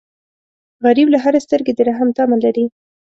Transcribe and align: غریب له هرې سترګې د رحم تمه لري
غریب 0.83 1.07
له 1.11 1.19
هرې 1.23 1.39
سترګې 1.45 1.73
د 1.75 1.79
رحم 1.89 2.09
تمه 2.17 2.37
لري 2.45 2.65